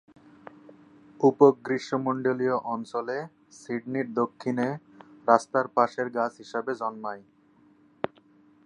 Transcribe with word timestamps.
উপ-গ্রীষ্মমন্ডলীয় 1.19 2.57
অঞ্চলে 2.73 3.17
সিডনির 3.59 4.07
দক্ষিণে 4.13 4.67
রাস্তার 5.27 5.65
পাশের 5.75 6.07
গাছ 6.09 6.31
হিসাবে 6.37 6.71
জন্মায়। 6.75 7.23